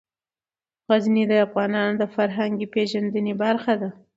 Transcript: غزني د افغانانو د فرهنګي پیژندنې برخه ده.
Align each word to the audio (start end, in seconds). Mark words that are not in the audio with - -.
غزني 0.89 1.23
د 1.31 1.33
افغانانو 1.45 1.97
د 2.01 2.03
فرهنګي 2.15 2.67
پیژندنې 2.75 3.33
برخه 3.43 3.73
ده. 3.81 3.89